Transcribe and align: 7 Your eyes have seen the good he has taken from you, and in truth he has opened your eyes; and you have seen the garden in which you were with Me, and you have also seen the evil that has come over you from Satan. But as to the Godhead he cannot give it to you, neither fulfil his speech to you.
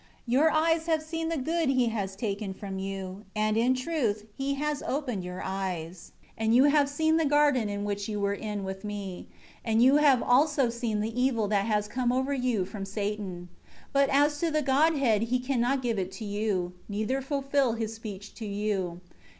7 0.25 0.31
Your 0.33 0.49
eyes 0.49 0.87
have 0.87 1.03
seen 1.03 1.29
the 1.29 1.37
good 1.37 1.69
he 1.69 1.89
has 1.89 2.15
taken 2.15 2.55
from 2.55 2.79
you, 2.79 3.23
and 3.35 3.55
in 3.55 3.75
truth 3.75 4.25
he 4.35 4.55
has 4.55 4.81
opened 4.81 5.23
your 5.23 5.43
eyes; 5.43 6.11
and 6.35 6.55
you 6.55 6.63
have 6.63 6.89
seen 6.89 7.17
the 7.17 7.23
garden 7.25 7.69
in 7.69 7.83
which 7.83 8.09
you 8.09 8.19
were 8.19 8.35
with 8.63 8.83
Me, 8.83 9.27
and 9.63 9.83
you 9.83 9.97
have 9.97 10.23
also 10.23 10.71
seen 10.71 11.01
the 11.01 11.21
evil 11.21 11.47
that 11.49 11.65
has 11.65 11.87
come 11.87 12.11
over 12.11 12.33
you 12.33 12.65
from 12.65 12.83
Satan. 12.83 13.47
But 13.93 14.09
as 14.09 14.39
to 14.39 14.49
the 14.49 14.63
Godhead 14.63 15.21
he 15.29 15.37
cannot 15.37 15.83
give 15.83 15.99
it 15.99 16.11
to 16.13 16.25
you, 16.25 16.73
neither 16.89 17.21
fulfil 17.21 17.73
his 17.73 17.93
speech 17.93 18.33
to 18.33 18.45
you. 18.47 19.01